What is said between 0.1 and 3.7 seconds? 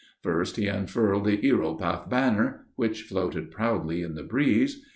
First he unfurled the Hiéropath banner, which floated